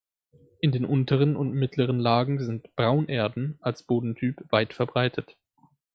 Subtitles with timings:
[0.61, 5.37] In den unteren und mittleren Lagen sind "Braunerden" als Bodentyp weit verbreitet.